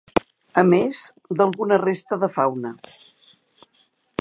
[0.61, 1.01] A més,
[1.41, 2.73] d'alguna resta de fauna.